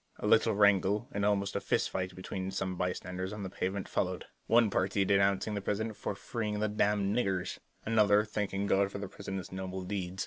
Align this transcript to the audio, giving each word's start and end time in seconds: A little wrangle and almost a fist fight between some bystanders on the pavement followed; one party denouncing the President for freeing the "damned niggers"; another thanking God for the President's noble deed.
A 0.17 0.25
little 0.25 0.55
wrangle 0.55 1.07
and 1.11 1.23
almost 1.23 1.55
a 1.55 1.59
fist 1.61 1.91
fight 1.91 2.15
between 2.15 2.49
some 2.49 2.75
bystanders 2.75 3.31
on 3.31 3.43
the 3.43 3.51
pavement 3.51 3.87
followed; 3.87 4.25
one 4.47 4.71
party 4.71 5.05
denouncing 5.05 5.53
the 5.53 5.61
President 5.61 5.95
for 5.95 6.15
freeing 6.15 6.59
the 6.59 6.67
"damned 6.67 7.15
niggers"; 7.15 7.59
another 7.85 8.25
thanking 8.25 8.65
God 8.65 8.91
for 8.91 8.97
the 8.97 9.07
President's 9.07 9.51
noble 9.51 9.83
deed. 9.83 10.19